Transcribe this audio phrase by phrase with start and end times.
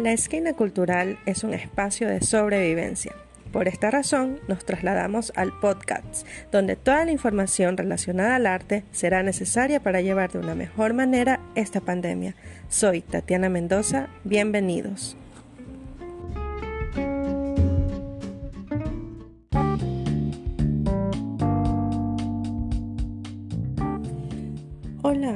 [0.00, 3.14] La esquina cultural es un espacio de sobrevivencia.
[3.52, 9.22] Por esta razón, nos trasladamos al podcast, donde toda la información relacionada al arte será
[9.22, 12.34] necesaria para llevar de una mejor manera esta pandemia.
[12.70, 15.18] Soy Tatiana Mendoza, bienvenidos.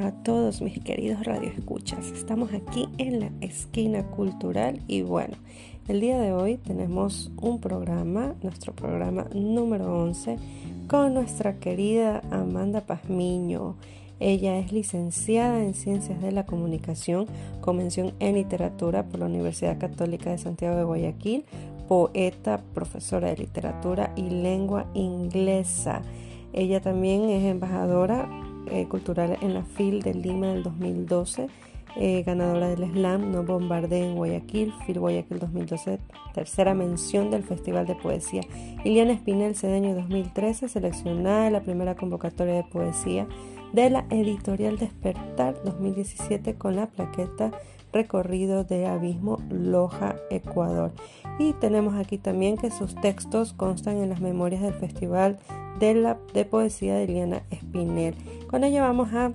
[0.03, 2.11] A todos mis queridos radioescuchas.
[2.11, 5.35] Estamos aquí en la esquina cultural y bueno,
[5.87, 10.37] el día de hoy tenemos un programa, nuestro programa número 11,
[10.89, 13.75] con nuestra querida Amanda Pazmiño.
[14.19, 17.27] Ella es licenciada en Ciencias de la Comunicación
[17.61, 21.45] con mención en literatura por la Universidad Católica de Santiago de Guayaquil,
[21.87, 26.01] poeta, profesora de literatura y lengua inglesa.
[26.51, 31.47] Ella también es embajadora eh, cultural en la FIL de Lima del 2012,
[31.97, 35.99] eh, ganadora del Slam No Bombardé en Guayaquil, FIL Guayaquil 2012,
[36.33, 38.41] tercera mención del Festival de Poesía.
[38.83, 43.27] Iliana Espinel Cedeño 2013, seleccionada en la primera convocatoria de poesía
[43.73, 47.51] de la editorial Despertar 2017 con la plaqueta
[47.91, 50.91] Recorrido de Abismo Loja, Ecuador.
[51.39, 55.39] Y tenemos aquí también que sus textos constan en las memorias del Festival
[55.79, 58.15] de, la, de Poesía de Eliana Espinel.
[58.47, 59.33] Con ella vamos a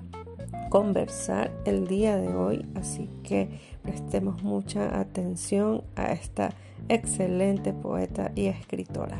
[0.69, 3.49] conversar el día de hoy, así que
[3.83, 6.53] prestemos mucha atención a esta
[6.89, 9.17] excelente poeta y escritora.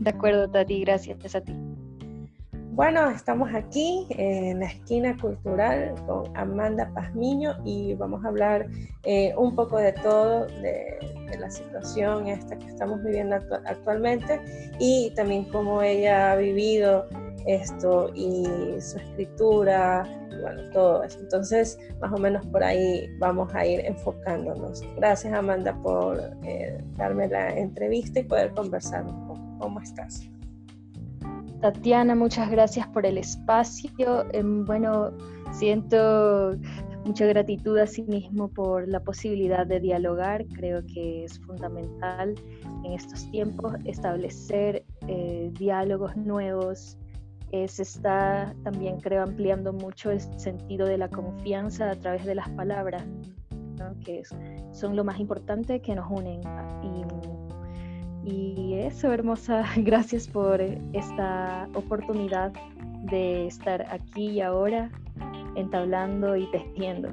[0.00, 1.54] De acuerdo, Tati, gracias a ti.
[2.72, 8.68] Bueno, estamos aquí en la esquina cultural con Amanda Pazmiño y vamos a hablar
[9.02, 10.98] eh, un poco de todo, de,
[11.38, 14.40] la situación esta que estamos viviendo actualmente
[14.78, 17.08] y también cómo ella ha vivido
[17.46, 18.44] esto y
[18.80, 21.18] su escritura, y bueno, todo eso.
[21.18, 24.82] Entonces, más o menos por ahí vamos a ir enfocándonos.
[24.96, 29.40] Gracias Amanda por eh, darme la entrevista y poder conversar un poco.
[29.58, 30.29] ¿Cómo estás?
[31.60, 34.24] Tatiana, muchas gracias por el espacio.
[34.32, 35.10] Em, bueno,
[35.52, 36.56] siento
[37.04, 40.46] mucha gratitud a sí mismo por la posibilidad de dialogar.
[40.54, 42.34] Creo que es fundamental
[42.84, 46.96] en estos tiempos establecer eh, diálogos nuevos.
[47.50, 52.48] se está también, creo, ampliando mucho el sentido de la confianza a través de las
[52.50, 53.04] palabras,
[54.04, 54.22] que
[54.72, 56.40] son lo más importante que nos unen.
[56.82, 57.39] Y,
[58.30, 62.52] y eso, hermosa, gracias por esta oportunidad
[63.10, 64.90] de estar aquí y ahora
[65.56, 67.10] entablando y tejiendo.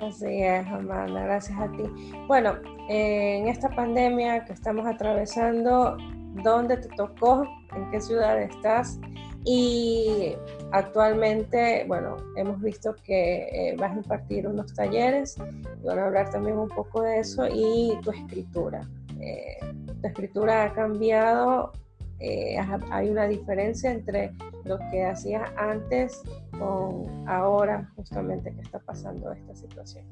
[0.00, 1.84] Así es, Amanda, gracias a ti.
[2.26, 2.56] Bueno,
[2.88, 5.96] en esta pandemia que estamos atravesando,
[6.42, 7.46] ¿dónde te tocó?
[7.74, 8.98] ¿En qué ciudad estás?
[9.44, 10.34] Y
[10.72, 15.36] actualmente, bueno, hemos visto que eh, vas a impartir unos talleres
[15.82, 18.86] y van a hablar también un poco de eso y tu escritura.
[19.24, 19.58] Eh,
[20.02, 21.72] la escritura ha cambiado,
[22.20, 22.58] eh,
[22.90, 24.32] hay una diferencia entre
[24.64, 26.22] lo que hacías antes
[26.58, 30.04] con ahora justamente que está pasando esta situación.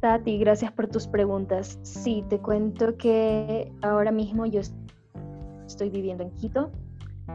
[0.00, 1.78] Tati, gracias por tus preguntas.
[1.82, 4.60] Sí, te cuento que ahora mismo yo
[5.66, 6.70] estoy viviendo en Quito.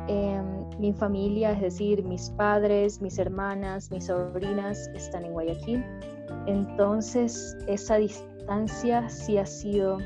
[0.08, 5.86] Em, mi familia, es decir, mis padres, mis hermanas, mis sobrinas están en Guayaquil.
[6.48, 8.33] Entonces, esa distancia
[9.08, 9.98] sí ha sido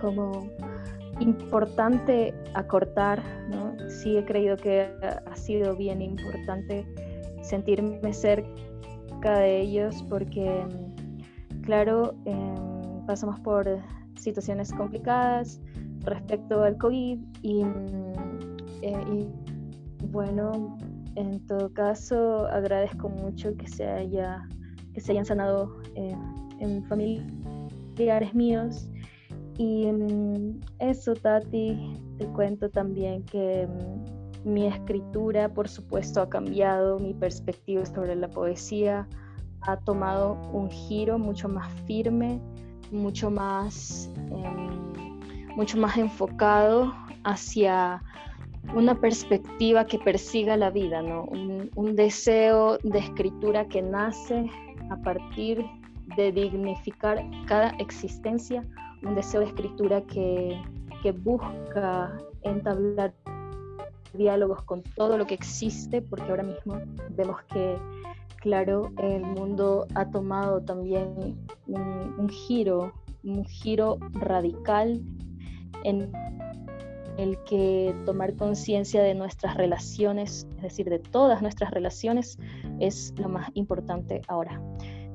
[0.00, 0.48] como
[1.20, 3.76] importante acortar, ¿no?
[3.88, 6.86] Sí he creído que ha sido bien importante
[7.42, 10.64] sentirme cerca de ellos porque,
[11.62, 13.66] claro, em, pasamos por
[14.16, 15.60] situaciones complicadas
[16.00, 17.64] respecto al COVID y,
[18.82, 19.28] eh,
[20.10, 20.76] bueno,
[21.16, 24.46] en todo caso agradezco mucho que se, haya,
[24.92, 26.16] que se hayan sanado eh,
[26.60, 28.88] en familiares míos
[29.58, 36.98] y mm, eso, Tati, te cuento también que mm, mi escritura, por supuesto, ha cambiado,
[36.98, 39.08] mi perspectiva sobre la poesía
[39.62, 42.40] ha tomado un giro mucho más firme,
[42.90, 46.92] mucho más, em, mucho más enfocado
[47.22, 48.02] hacia
[48.74, 51.24] una perspectiva que persiga la vida, ¿no?
[51.24, 54.50] un, un deseo de escritura que nace
[54.90, 55.64] a partir
[56.16, 58.64] de dignificar cada existencia
[59.04, 60.60] un deseo de escritura que,
[61.22, 63.12] busca entablar
[64.14, 66.80] diálogos con todo lo que existe, porque ahora mismo
[67.10, 67.76] vemos que,
[68.36, 71.36] claro, el mundo ha tomado también
[71.66, 72.90] un, giro,
[73.22, 75.02] un giro radical
[75.84, 76.10] en
[77.18, 82.38] el que tomar conciencia de nuestras relaciones, es decir, de todas nuestras relaciones,
[82.80, 84.58] es lo más importante ahora.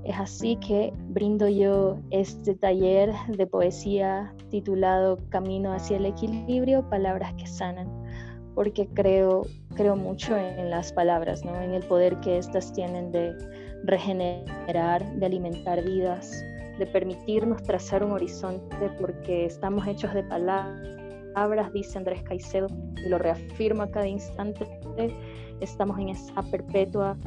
[0.04, 7.34] Es así que brindo yo este taller de poesía titulado Camino hacia el equilibrio, palabras
[7.34, 7.88] que sanan,
[8.56, 9.44] porque creo,
[9.76, 11.62] creo mucho en las palabras, ¿no?
[11.62, 13.36] en el poder que éstas tienen de
[13.84, 16.32] regenerar, de alimentar vidas,
[16.78, 22.68] de permitirnos trazar un horizonte, porque estamos hechos de palabras, dice Andrés Caicedo,
[23.06, 24.66] y lo reafirma cada instante,
[25.60, 27.18] estamos en esa perpetua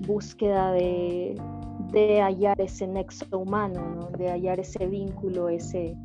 [0.00, 1.34] búsqueda de,
[1.92, 5.96] de hallar ese nexo humano, de hallar ese vínculo, ese,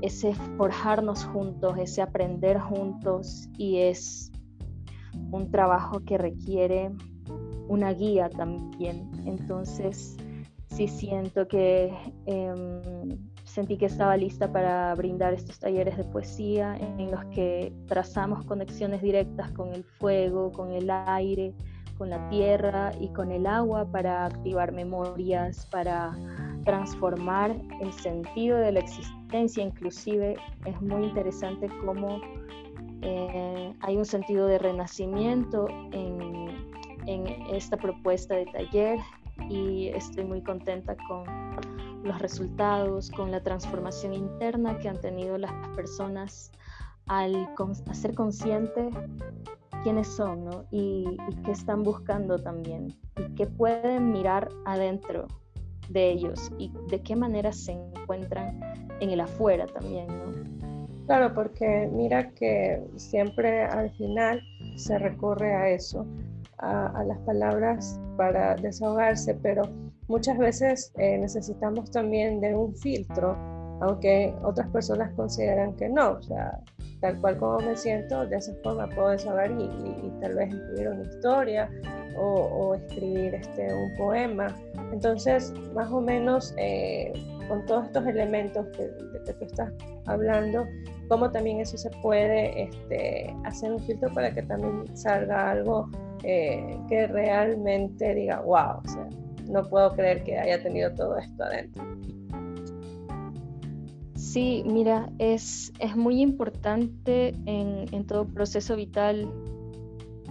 [0.00, 4.30] ese forjarnos juntos, ese aprender juntos y es
[5.30, 6.90] un trabajo que requiere
[7.68, 9.10] una guía también.
[9.24, 10.16] Entonces,
[10.68, 11.92] sí siento que
[12.26, 18.44] em, sentí que estaba lista para brindar estos talleres de poesía en los que trazamos
[18.44, 21.54] conexiones directas con el fuego, con el aire,
[21.98, 26.16] con la tierra y con el agua para activar memorias, para
[26.64, 29.64] transformar el sentido de la existencia.
[29.64, 32.20] Inclusive es muy interesante cómo
[33.02, 36.48] eh, hay un sentido de renacimiento en,
[37.06, 38.98] en esta propuesta de taller
[39.48, 41.24] y estoy muy contenta con
[42.04, 46.52] los resultados, con la transformación interna que han tenido las personas
[47.06, 47.48] al
[47.92, 48.94] ser conscientes
[49.82, 50.64] quiénes son ¿no?
[50.70, 55.26] y, qué están buscando también y qué pueden mirar adentro
[55.88, 58.60] de ellos y de qué manera se encuentran
[59.00, 60.06] en el afuera también.
[60.06, 60.52] ¿no?
[61.06, 64.40] Claro, porque mira que siempre al final
[64.76, 66.06] se recurre a eso,
[66.58, 69.62] a, las palabras para desahogarse, pero
[70.06, 73.36] muchas veces eh, necesitamos también de un filtro,
[73.80, 76.20] aunque otras personas consideran que no,
[77.02, 81.02] tal cual como me siento, de esa forma puedo desahogar y, tal vez escribir una
[81.02, 81.68] historia
[82.16, 84.46] o, escribir este, un poema.
[84.92, 87.12] Entonces, más o menos, eh,
[87.48, 89.72] con todos estos elementos que, de que tú estás
[90.06, 90.64] hablando,
[91.08, 95.90] cómo también eso se puede este, hacer un filtro para que también salga algo
[96.22, 99.08] eh, que realmente diga, wow, o sea,
[99.50, 101.82] no puedo creer que haya tenido todo esto adentro.
[104.32, 109.30] Sí, mira, es, es muy importante en, en, todo proceso vital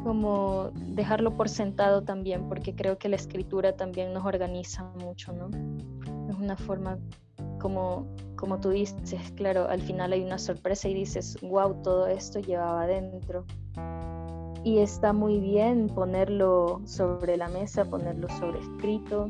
[0.03, 5.51] como dejarlo por sentado también, porque creo que la escritura también nos organiza mucho, ¿no?
[6.27, 6.97] Es una forma
[7.59, 8.07] como,
[8.37, 12.85] como tú dices, claro, al final hay una sorpresa y dices, wow, todo esto llevaba
[12.85, 13.45] adentro
[14.63, 19.29] y está muy bien ponerlo sobre la mesa, ponerlo sobre escrito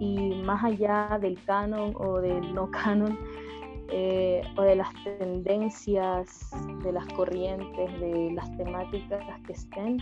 [0.00, 3.16] y más allá del canon o del no canon
[3.90, 4.88] eh, o de las
[5.18, 6.50] tendencias,
[6.82, 9.98] de las corrientes, de las temáticas que estén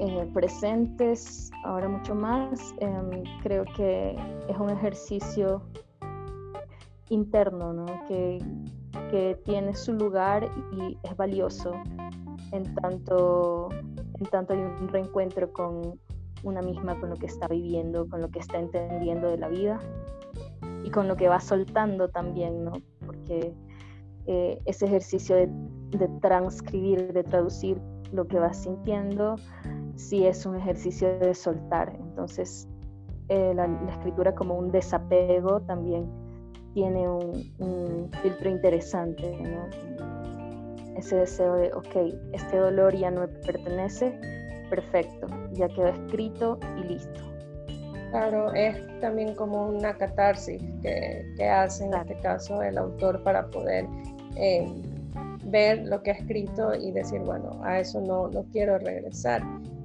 [0.00, 4.16] eh, presentes ahora mucho más, em, creo que
[4.48, 5.62] es un ejercicio
[7.10, 7.86] interno, ¿no?
[8.08, 8.38] que,
[9.10, 11.72] que tiene su lugar y es valioso
[12.52, 13.68] en tanto,
[14.18, 16.00] en tanto hay un reencuentro con
[16.42, 19.80] una misma, con lo que está viviendo, con lo que está entendiendo de la vida
[20.84, 22.72] y con lo que va soltando también, ¿no?
[23.22, 23.54] Porque
[24.26, 27.80] eh, ese ejercicio de, transcribir, de traducir
[28.12, 29.36] lo que va sintiendo,
[29.96, 31.96] sí es un ejercicio de soltar.
[32.00, 32.68] Entonces,
[33.28, 36.06] eh, la, escritura como un desapego también
[36.74, 39.38] tiene un, filtro interesante,
[40.96, 44.18] ese deseo de, ok, este dolor ya no me pertenece,
[44.70, 47.31] perfecto, ya quedó escrito y listo.
[48.12, 53.46] Claro, es también como una catarsis que, que hace en este caso el autor para
[53.48, 53.86] poder
[54.36, 54.70] eh,
[55.46, 59.42] ver lo que ha escrito y decir, bueno, a eso no, no quiero regresar.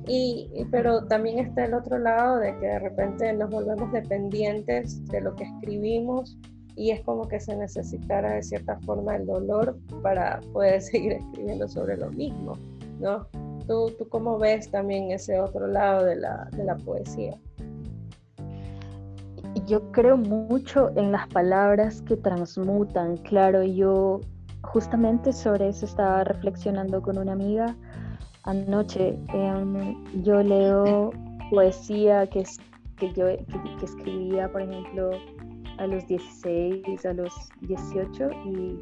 [0.10, 5.22] Y, pero también está el otro lado de que de repente nos volvemos dependientes de
[5.22, 6.38] lo que escribimos
[6.75, 11.65] y es como que se necesitara de cierta forma el dolor para poder seguir escribiendo
[11.69, 12.57] sobre lo mismo,
[13.00, 13.25] ¿no?
[13.67, 17.39] ¿Tú, tú cómo ves también ese otro lado de la, de la poesía?
[19.67, 24.21] Yo creo mucho en las palabras que transmutan, claro, yo
[24.62, 27.75] justamente sobre eso estaba reflexionando con una amiga
[28.43, 29.19] anoche.
[29.33, 31.12] Em, yo leo
[31.51, 32.45] poesía que,
[32.95, 35.12] que yo que escribía, por ejemplo,
[35.79, 38.79] a los 16, a los 18 y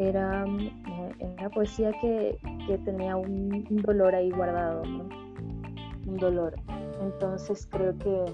[0.00, 2.36] era eh, una poesía que,
[2.84, 6.56] tenía un, dolor ahí guardado, un dolor.
[7.00, 8.24] Entonces creo que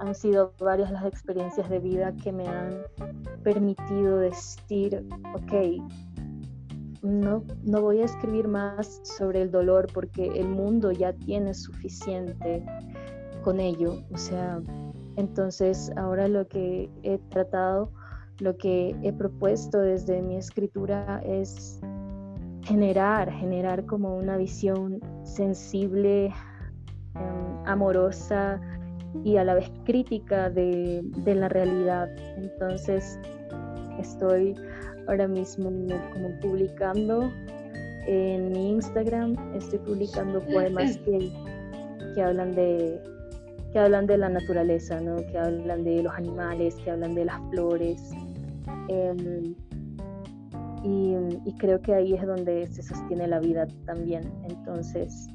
[0.00, 2.78] han sido varias las experiencias de vida que me han
[3.44, 5.52] permitido decir, ok,
[7.02, 12.64] no, no voy a escribir más sobre el dolor porque el mundo ya tiene suficiente
[13.42, 14.02] con ello.
[14.12, 14.60] O sea,
[15.16, 17.92] Entonces ahora lo que he tratado,
[18.38, 21.78] lo que he propuesto desde mi escritura es
[22.62, 26.32] generar, generar como una visión sensible,
[27.14, 28.60] em, amorosa
[29.24, 32.08] y a la vez crítica de, de, la realidad.
[32.36, 33.18] Entonces
[33.98, 34.54] estoy
[35.08, 35.70] ahora mismo
[36.12, 37.30] como publicando
[38.06, 41.30] en mi Instagram, estoy publicando poemas que,
[42.14, 43.00] que hablan de
[43.72, 45.16] que hablan de la naturaleza, ¿no?
[45.16, 48.10] que hablan de los animales, que hablan de las flores.
[48.88, 49.54] Em,
[50.82, 54.22] y, creo que ahí es donde se sostiene la vida también.
[54.48, 55.28] Entonces,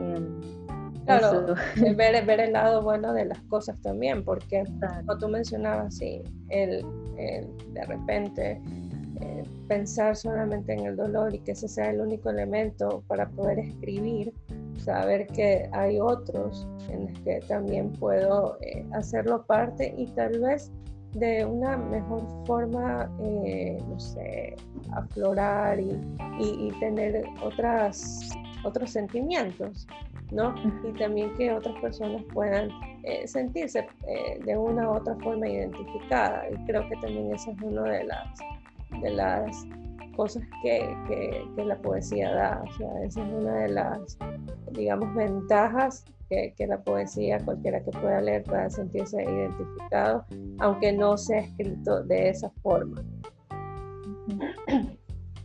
[0.00, 0.40] em,
[1.04, 1.54] claro,
[1.96, 4.64] ver, ver, el lado bueno de las cosas también, porque
[5.06, 6.84] como tú mencionabas, sí, el,
[7.16, 8.60] de repente
[9.20, 13.60] eh, pensar solamente en el dolor y que ese sea el único elemento para poder
[13.60, 14.32] escribir,
[14.78, 20.72] saber que hay otros en los que también puedo eh, hacerlo parte y tal vez
[21.14, 24.56] de una mejor forma, eh, no sé,
[24.92, 25.96] aflorar y,
[26.40, 28.30] y, tener otras,
[28.64, 29.86] otros sentimientos,
[30.30, 30.54] ¿no?
[30.84, 32.68] Y también que otras personas puedan
[33.04, 36.48] eh, sentirse eh, de una u otra forma identificada.
[36.50, 38.38] Y creo que también esa es una de las,
[39.00, 39.66] de las
[40.16, 42.62] cosas que, que, que la poesía da.
[42.66, 44.18] O sea, esa es una de las,
[44.72, 46.04] digamos, ventajas
[46.56, 50.24] que, la poesía, cualquiera que pueda leer, pueda sentirse identificado,
[50.58, 53.02] aunque no sea escrito de esa forma.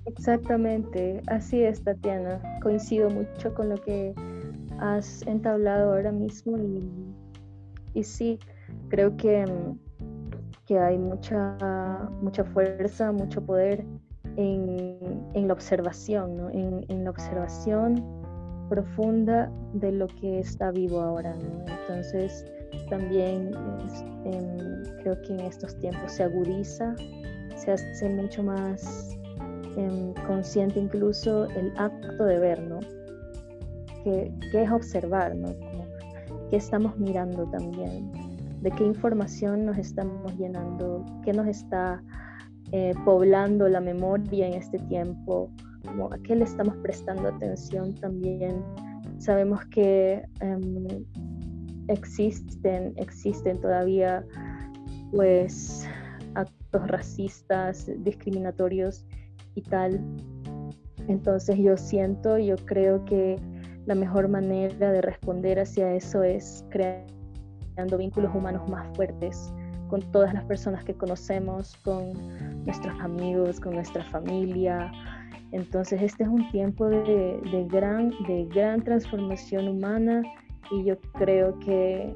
[0.05, 2.41] Exactamente, así es, Tatiana.
[2.61, 4.13] Coincido mucho con lo que
[4.79, 6.91] has entablado ahora mismo y,
[7.93, 8.39] y sí,
[8.89, 9.45] creo que,
[10.65, 11.57] que hay mucha,
[12.21, 13.85] mucha fuerza, mucho poder
[14.37, 16.49] en, en la observación, ¿no?
[16.49, 18.03] en, la observación
[18.69, 21.35] profunda de lo que está vivo ahora.
[21.81, 22.45] Entonces,
[22.89, 23.51] también
[25.01, 26.95] creo que en estos tiempos se agudiza,
[27.55, 29.17] se hace mucho más
[29.75, 32.79] em, consciente incluso el acto de ver, ¿no?
[34.03, 35.49] Que, es observar, ¿no?
[36.49, 38.11] ¿Qué estamos mirando también?
[38.61, 41.05] ¿De qué información nos estamos llenando?
[41.23, 42.01] ¿Qué nos está
[42.71, 45.51] eh, poblando la memoria en este tiempo?
[46.11, 48.63] a qué le estamos prestando atención también.
[49.17, 51.05] Sabemos que em,
[51.87, 54.25] existen, existen todavía
[55.11, 55.87] pues
[56.35, 59.05] actos racistas, discriminatorios
[59.55, 59.99] y tal.
[61.07, 63.37] Entonces yo siento, yo creo que
[63.89, 69.51] la mejor manera de responder hacia eso es creando vínculos humanos más fuertes
[69.87, 72.13] con todas las personas que conocemos, con
[72.65, 74.91] nuestros amigos, con nuestra familia,
[75.51, 80.21] entonces este es un tiempo de, gran, transformación humana
[80.69, 82.13] y yo creo que,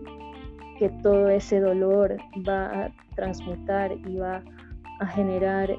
[0.77, 4.43] que todo ese dolor va a transmutar y va
[4.99, 5.75] a generar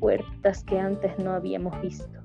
[0.00, 2.21] puertas que antes no habíamos visto.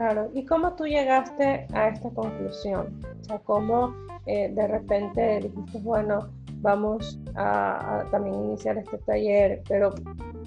[0.00, 3.02] Claro, ¿y cómo tú llegaste a esta conclusión?
[3.20, 6.30] O sea, ¿cómo eh, de repente dijiste, bueno,
[6.62, 9.92] vamos a, también iniciar este taller, pero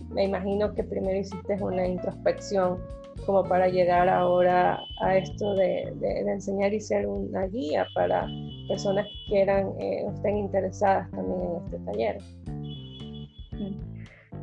[0.09, 2.79] me imagino que primero hiciste una introspección
[3.27, 8.25] como para llegar ahora a esto de, enseñar y ser una guía para
[8.67, 12.17] personas que quieran eh, estén interesadas también en este taller.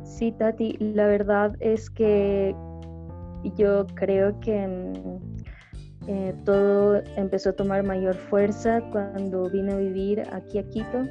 [0.03, 2.55] Sí, Tati, la verdad es que
[3.57, 4.67] yo creo que
[6.07, 11.05] eh, todo empezó a tomar mayor fuerza cuando vine a vivir aquí a Quito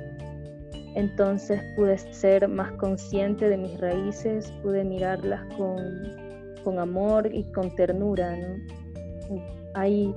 [0.95, 8.37] entonces pude ser más consciente de mis raíces, pude mirarlas con, amor y con ternura.
[8.37, 9.43] ¿no?
[9.75, 10.15] Hay,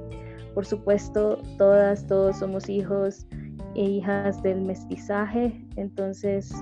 [0.53, 3.25] por supuesto, todas, todos somos hijos
[3.75, 6.53] e hijas del mestizaje, entonces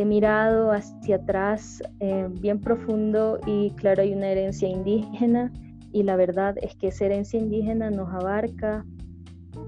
[0.00, 5.52] he mirado hacia atrás eh, bien profundo y claro, hay una herencia indígena
[5.92, 8.84] y la verdad es que esa herencia indígena nos abarca,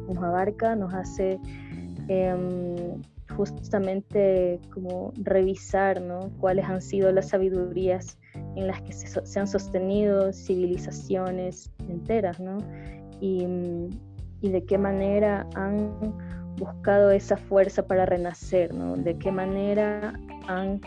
[0.08, 1.38] nos abarca, nos hace...
[2.08, 3.00] Em,
[3.36, 6.30] justamente como revisar ¿no?
[6.38, 8.18] cuáles han sido las sabidurías
[8.56, 12.58] en las que se, han sostenido civilizaciones enteras, ¿no?
[13.20, 13.46] Y,
[14.40, 15.90] y, de qué manera han
[16.56, 18.96] buscado esa fuerza para renacer, ¿no?
[18.96, 20.14] De qué manera
[20.46, 20.80] han,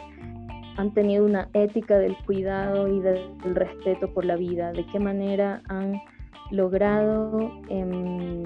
[0.78, 5.62] han tenido una ética del cuidado y del respeto por la vida, de qué manera
[5.68, 6.02] han
[6.52, 7.52] logrado...
[7.70, 8.44] Eh,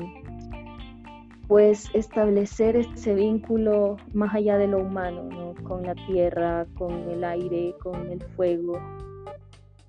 [1.50, 7.74] pues establecer ese vínculo más allá de lo humano, con la tierra, con el aire,
[7.82, 8.80] con el fuego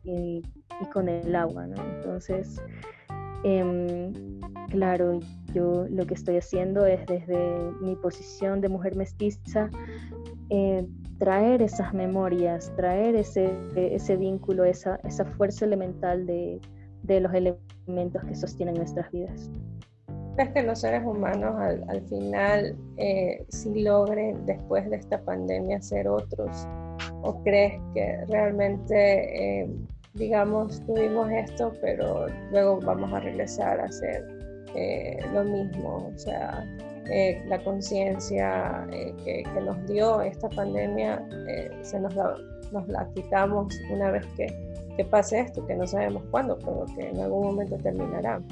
[0.03, 0.43] y,
[0.91, 1.67] con el agua.
[1.67, 2.63] Entonces,
[3.45, 4.13] em,
[4.69, 5.21] claro,
[5.55, 7.37] yo lo que estoy haciendo es desde
[7.81, 9.71] mi posición de mujer mestiza,
[10.51, 10.87] eh,
[11.19, 16.61] traer esas memorias, traer ese, ese vínculo, esa, esa fuerza elemental de,
[17.03, 19.51] de los elementos que sostienen nuestras vidas.
[20.35, 25.83] ¿Crees que los seres humanos al, al final eh, sí logren después de esta pandemia
[25.83, 26.67] ser otros?
[27.23, 29.71] ¿O crees que realmente, eh,
[30.21, 34.25] digamos, tuvimos esto, pero luego vamos a regresar a hacer
[34.77, 36.13] eh, lo mismo?
[36.15, 36.65] O sea,
[37.11, 38.87] eh, la conciencia
[39.25, 41.21] que, que, nos dio esta pandemia
[41.83, 42.15] se nos
[42.71, 44.47] nos la quitamos una vez que
[45.01, 48.43] que pase esto, que no sabemos cuándo, pero que en algún momento terminará.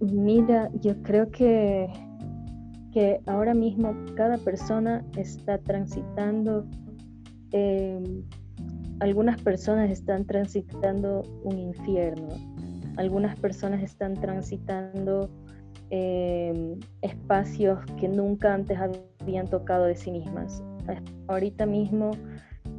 [0.00, 1.88] Mira, yo creo que,
[2.92, 6.66] que ahora mismo cada persona está transitando,
[7.54, 8.24] em,
[8.98, 12.28] algunas personas están transitando un infierno,
[12.96, 15.30] algunas personas están transitando
[15.90, 18.76] em, espacios que nunca antes
[19.20, 20.62] habían tocado de sí mismas.
[21.28, 22.10] Ahorita mismo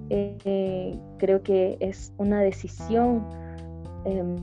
[0.09, 3.25] eh, creo que es una decisión
[4.03, 4.35] em,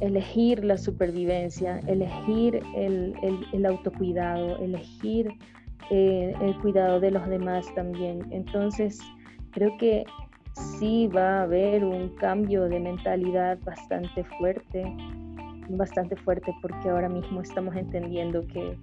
[0.00, 5.28] elegir la supervivencia, elegir el, autocuidado, elegir
[5.90, 8.26] eh, el cuidado de los demás también.
[8.30, 8.98] Entonces,
[9.54, 10.04] creo que
[10.78, 14.84] sí va a haber un cambio de mentalidad bastante fuerte,
[15.70, 18.76] bastante fuerte porque ahora mismo estamos entendiendo que,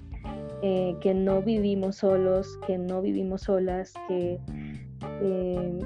[0.63, 4.39] eh, que no vivimos solos, que no vivimos solas, que
[5.21, 5.79] eh,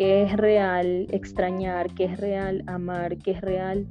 [0.00, 3.86] es real extrañar, que es real amar, que es real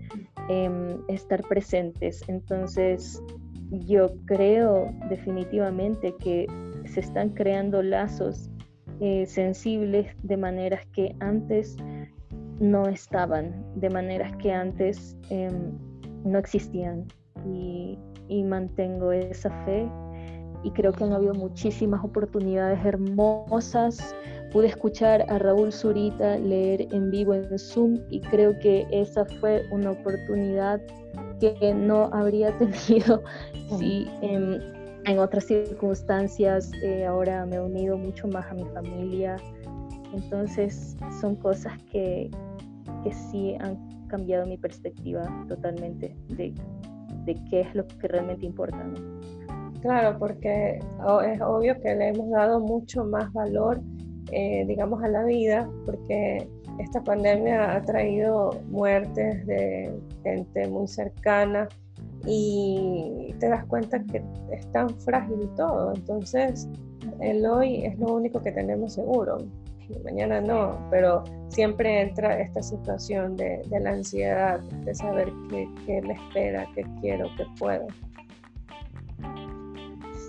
[0.49, 2.23] em, estar presentes.
[2.27, 3.21] Entonces,
[3.69, 6.47] yo creo definitivamente que
[6.85, 8.49] se están creando lazos
[8.99, 11.77] eh, sensibles de maneras que antes
[12.59, 15.77] no estaban, de maneras que antes em,
[16.25, 17.05] no existían.
[17.45, 17.97] Y,
[18.29, 19.89] y mantengo esa fe.
[20.63, 24.15] Y creo que han habido muchísimas oportunidades hermosas.
[24.51, 29.63] Pude escuchar a Raúl Zurita leer en vivo en Zoom y creo que esa fue
[29.71, 30.81] una oportunidad
[31.39, 32.57] que no habría
[32.87, 33.23] tenido
[33.77, 34.07] si
[35.05, 39.37] en, otras circunstancias eh, ahora me he unido mucho más a mi familia.
[40.13, 42.29] Entonces son cosas que,
[43.03, 46.53] que sí han cambiado mi perspectiva totalmente de,
[47.25, 48.83] de qué es lo que realmente importa.
[49.81, 53.81] Claro, porque es obvio que le hemos dado mucho más valor
[54.31, 59.91] eh, digamos, a la vida, porque esta pandemia ha traído muertes de
[60.23, 61.67] gente muy cercana
[62.25, 65.93] y te das cuenta que es tan frágil todo.
[65.95, 66.67] Entonces,
[67.21, 69.37] el hoy es lo único que tenemos seguro.
[70.03, 76.13] Mañana no, pero siempre entra esta situación de, la ansiedad, de saber qué, qué me
[76.13, 77.87] espera, qué quiero, qué puedo.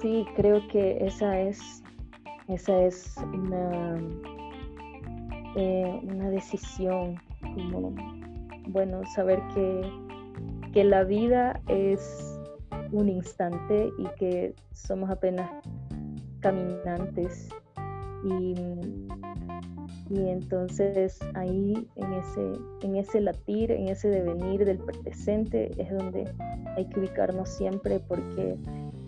[0.00, 1.81] Sí, creo que esa es
[2.55, 3.96] esa es una,
[5.55, 7.94] eh, una decisión, como,
[8.68, 9.83] bueno, saber que,
[10.72, 12.38] que la vida es
[12.92, 15.50] un instante y que somos apenas
[16.40, 17.48] caminantes
[18.24, 18.54] y,
[20.11, 22.52] y, entonces ahí en ese,
[22.83, 26.30] en ese latir, en ese devenir del presente es donde
[26.76, 28.59] hay que ubicarnos siempre porque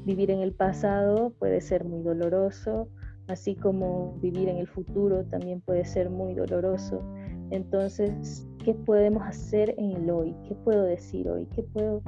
[0.04, 2.88] vivir en el pasado puede ser muy doloroso,
[3.28, 7.02] así como vivir en el futuro también puede ser muy doloroso.
[7.50, 10.34] Entonces, ¿qué podemos hacer en el hoy?
[10.46, 11.46] ¿Qué puedo decir hoy?
[11.54, 12.02] ¿Qué puedo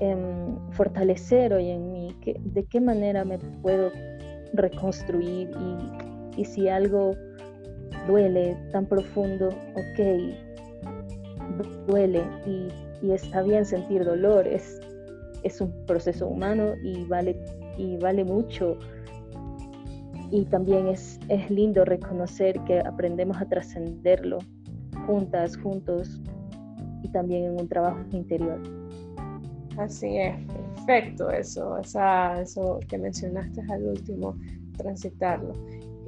[0.00, 2.16] em, fortalecer hoy en mí?
[2.24, 3.90] ¿De qué manera me puedo
[4.52, 5.50] reconstruir?
[6.36, 7.12] Y, si algo
[8.08, 10.00] duele tan profundo, ok,
[11.86, 12.68] duele y,
[13.06, 14.80] y está bien sentir dolor, es,
[15.44, 17.38] es un proceso humano y vale,
[17.78, 18.76] y vale mucho
[20.32, 24.40] y también es, es lindo reconocer que aprendemos a trascenderlo
[25.06, 26.20] juntas, juntos
[27.02, 28.60] y también en un trabajo interior.
[29.76, 34.36] Así es, perfecto eso, esa, eso que mencionaste al último,
[34.76, 35.52] transitarlo.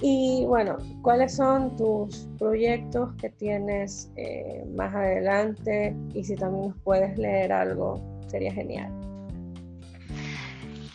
[0.03, 5.97] Y bueno, ¿cuáles son tus proyectos que tienes eh, más adelante?
[6.13, 8.93] Y si también nos puedes leer algo, sería genial.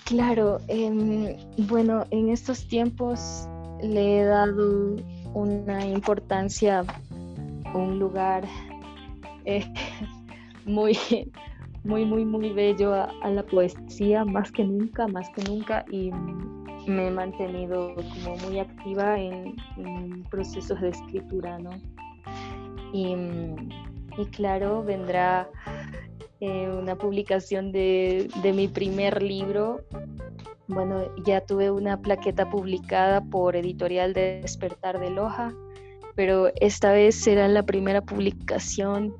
[0.06, 1.36] Claro, em,
[1.70, 3.48] bueno, en estos tiempos
[3.82, 4.98] le he dado
[5.34, 6.84] una importancia,
[7.74, 8.44] un lugar
[9.46, 9.66] eh,
[10.66, 10.98] muy,
[11.84, 16.12] muy, muy, muy bello a, la poesía, más que nunca, más que nunca, y
[16.88, 19.56] me he mantenido como muy activa en,
[20.30, 21.72] procesos de escritura, ¿no?
[22.94, 23.16] Y,
[24.18, 25.50] y claro, vendrá
[26.40, 29.82] eh, una publicación de, de, mi primer libro.
[30.68, 35.54] Bueno, ya tuve una plaqueta publicada por Editorial de Despertar de Loja,
[36.16, 39.14] pero esta vez será la primera publicación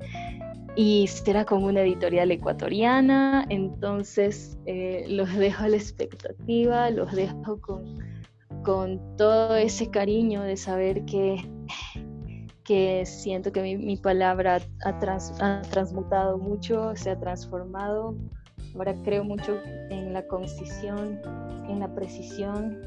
[0.76, 7.60] y será con una editorial ecuatoriana, entonces eh, los dejo a la expectativa, los dejo
[7.60, 8.00] con,
[8.64, 11.44] con todo ese cariño de saber que,
[12.64, 18.16] que siento que mi, palabra ha, transmutado mucho, se ha transformado.
[18.76, 19.58] Ahora creo mucho
[19.90, 21.20] en la concisión,
[21.68, 22.80] en la precisión,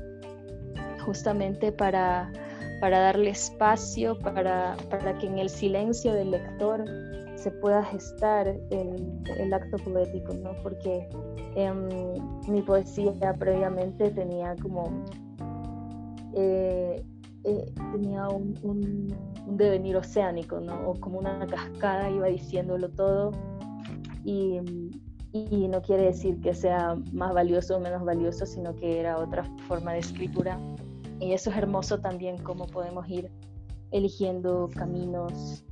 [1.05, 2.33] justamente para,
[2.81, 6.85] para darle espacio, para, para que en el silencio del lector
[7.37, 10.53] se pueda gestar el, acto poético, ¿no?
[10.63, 11.07] Porque
[11.57, 11.89] em,
[12.49, 15.05] mi poesía previamente tenía como
[16.35, 17.05] eh,
[17.45, 19.15] eh, tenía un,
[19.59, 20.89] devenir oceánico, ¿no?
[20.89, 23.33] O como una cascada iba diciéndolo todo
[24.25, 24.61] y,
[25.33, 29.45] y no quiere decir que sea más valioso o menos valioso, sino que era otra
[29.69, 30.59] forma de escritura.
[31.21, 33.31] Y eso es hermoso también, cómo podemos ir
[33.91, 35.65] eligiendo caminos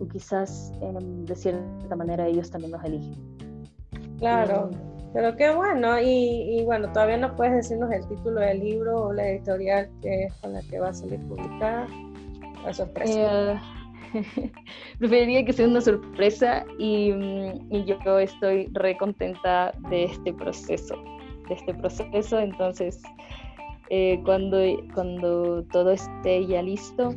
[0.00, 3.14] o quizás em, de cierta manera ellos también nos eligen.
[4.18, 4.70] Claro,
[5.12, 5.98] pero qué bueno.
[6.00, 10.34] Y, bueno, todavía no puedes decirnos el título del libro o la editorial que es
[10.34, 11.86] con la que va a salir publicada.
[12.64, 13.52] La sorpresa.
[13.52, 13.60] Eh,
[14.98, 20.96] preferiría que sea una sorpresa y, mm, y, yo estoy re contenta de este proceso,
[21.48, 22.38] de este proceso.
[22.38, 23.00] Entonces,
[23.92, 24.58] eh, cuando,
[24.94, 27.12] cuando todo esté ya listo,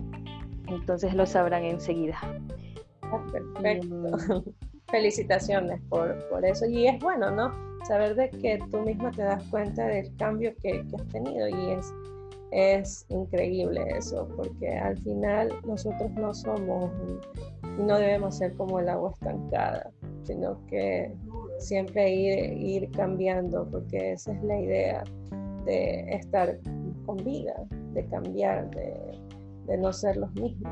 [0.67, 2.17] entonces lo sabrán enseguida.
[3.33, 4.43] Perfecto.
[4.89, 6.65] Felicitaciones por, por, eso.
[6.65, 7.51] Y es bueno, ¿no?
[7.87, 11.71] Saber de que tú misma te das cuenta del cambio que, que has tenido y
[11.71, 11.93] es,
[12.51, 16.91] es increíble eso, porque al final nosotros no somos
[17.77, 19.91] y no debemos ser como el agua estancada,
[20.23, 21.13] sino que
[21.59, 25.03] siempre ir, ir cambiando, porque esa es la idea
[25.65, 26.59] de estar
[27.05, 27.53] con vida,
[27.93, 28.93] de cambiar, de,
[29.67, 30.71] de no ser los mismos.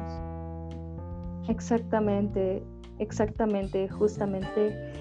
[1.49, 2.63] Exactamente,
[2.99, 4.91] exactamente, justamente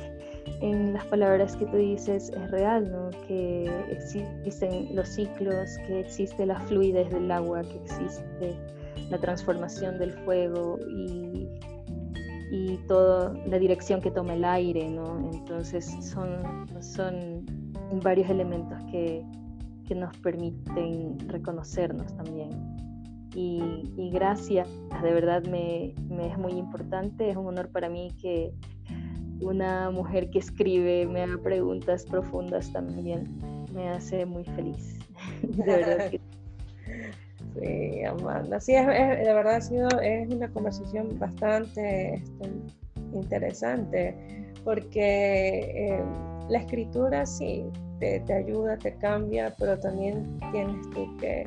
[0.60, 3.10] en las palabras que tú dices es real, ¿no?
[3.26, 8.56] Que existen los ciclos, que existe la fluidez del agua, que existe
[9.10, 11.48] la transformación del fuego y,
[12.50, 15.30] y toda la dirección que toma el aire, ¿no?
[15.32, 17.46] Entonces son, son
[18.02, 19.24] varios elementos que,
[19.90, 22.50] que nos permiten reconocernos también.
[23.34, 24.68] Y, gracias,
[25.02, 28.52] de verdad me, es muy importante, es un honor para mí que
[29.40, 33.24] una mujer que escribe me haga preguntas profundas también,
[33.74, 34.96] me hace muy feliz,
[35.42, 36.12] de verdad
[37.60, 38.60] Sí, Amanda.
[38.60, 42.48] Sí, es, de verdad ha sido es una conversación bastante este,
[43.12, 44.14] interesante
[44.62, 46.04] porque eh,
[46.50, 47.64] la escritura sí
[48.00, 51.44] te, te, ayuda, te cambia, pero también tienes tú que,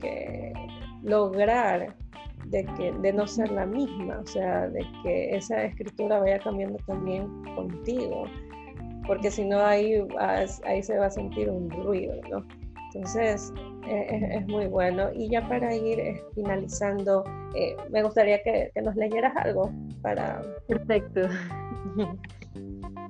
[0.00, 0.52] que
[1.02, 1.94] lograr
[2.46, 6.78] de, que, de no ser la misma, o sea, de que esa escritura vaya cambiando
[6.86, 8.24] también contigo,
[9.06, 10.06] porque si no ahí,
[10.64, 12.44] ahí se va a sentir un ruido, ¿no?
[12.94, 13.52] Entonces,
[13.86, 15.08] e, es, muy bueno.
[15.14, 20.42] Y ya para ir eh, finalizando, eh, me gustaría que, que, nos leyeras algo para...
[20.68, 21.22] Perfecto.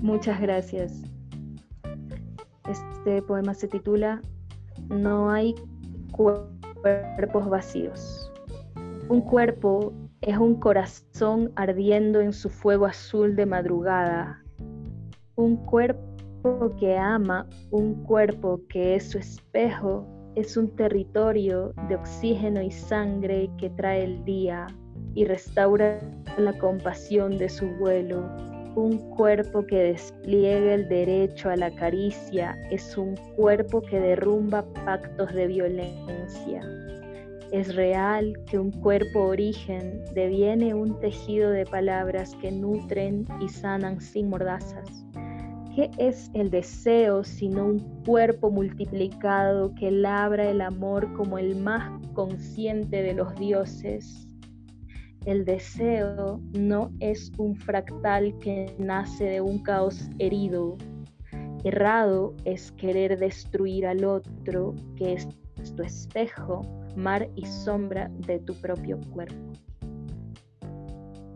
[0.01, 1.03] Muchas gracias.
[2.69, 4.21] Este poema se titula
[4.89, 5.55] No hay
[6.13, 8.33] cuerpos vacíos.
[9.09, 14.43] Un cuerpo es un corazón ardiendo en su fuego azul de madrugada.
[15.35, 22.63] Un cuerpo que ama, un cuerpo que es su espejo, es un territorio de oxígeno
[22.63, 24.67] y sangre que trae el día
[25.15, 25.99] y restaura
[26.39, 32.97] la compasión de su vuelo un cuerpo que despliegue el derecho a la caricia es
[32.97, 36.63] un cuerpo que derrumba pactos de violencia.
[37.53, 44.01] Es real que un cuerpo origen deviene un tejido de palabras que nutren y sanan
[44.01, 45.05] sin mordazas.
[45.75, 51.91] ¿Qué es el deseo sino un cuerpo multiplicado que labra el amor como el más
[52.15, 54.32] consciente de los dioses?
[55.25, 60.77] El deseo no es un fractal que nace de un caos herido.
[61.63, 65.29] Errado es querer destruir al otro, que es
[65.77, 66.63] tu espejo,
[66.97, 69.53] mar y sombra de tu propio cuerpo.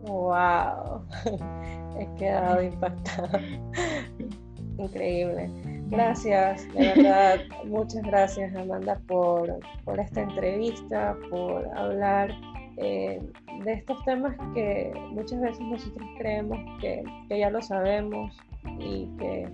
[0.01, 1.05] ¡Wow!
[1.97, 3.41] He quedado impactada.
[4.77, 5.49] Increíble.
[5.89, 12.29] Gracias, de verdad, muchas gracias Amanda por, por esta entrevista, por hablar
[12.77, 13.21] eh,
[13.63, 18.37] de estos temas que muchas veces nosotros creemos que, que ya lo sabemos
[18.79, 19.49] y que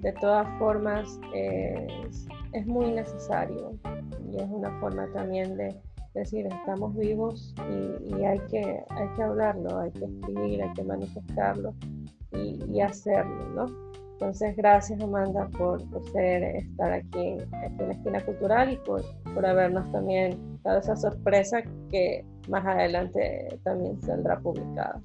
[0.00, 1.18] de todas formas
[2.52, 3.72] es muy necesario
[4.30, 5.74] y es una forma también de
[6.14, 7.54] decir estamos vivos
[8.04, 11.74] y, hay, que, hay que hablarlo, hay que escribir, hay que manifestarlo
[12.32, 13.66] y, hacerlo, ¿no?
[14.12, 15.80] Entonces, gracias Amanda por,
[16.12, 19.02] ser, estar aquí, aquí, en la esquina cultural y por,
[19.38, 25.00] por habernos también dado esa sorpresa que más adelante también saldrá publicada.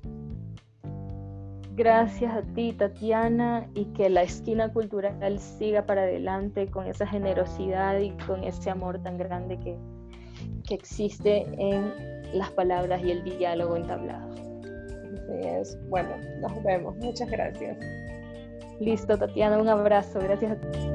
[1.75, 7.99] Gracias a ti, Tatiana, y que la esquina cultural siga para adelante con esa generosidad
[7.99, 9.77] y con ese amor tan grande que,
[10.67, 11.93] que existe en
[12.33, 14.31] las palabras y el diálogo entablado.
[14.33, 15.77] Así es.
[15.89, 16.09] Bueno,
[16.41, 16.95] nos vemos.
[16.95, 17.77] Muchas gracias.
[18.79, 20.19] Listo, Tatiana, un abrazo.
[20.19, 20.92] Gracias a ti.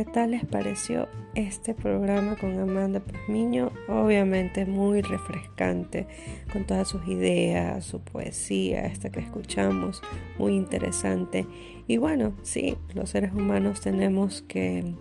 [0.00, 3.70] ¿Qué tal les pareció este programa con Amanda Pazmiño?
[3.86, 6.06] Obviamente muy refrescante,
[6.50, 10.00] con todas sus ideas, su poesía, esta que escuchamos,
[10.38, 11.44] muy interesante.
[11.86, 14.94] Y bueno, sí, los seres humanos tenemos que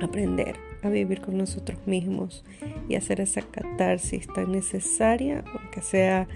[0.00, 2.44] aprender a vivir con nosotros mismos
[2.88, 6.28] y hacer esa catarsis tan necesaria, aunque sea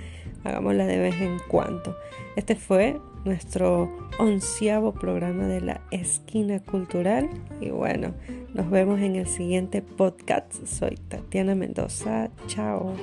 [0.44, 1.96] hagámosla de vez en cuando.
[2.36, 7.28] Este fue nuestro onceavo programa de la esquina cultural
[7.60, 8.14] y bueno,
[8.52, 10.52] nos vemos en el siguiente podcast.
[10.66, 12.30] Soy Tatiana Mendoza.
[12.46, 12.94] Chao.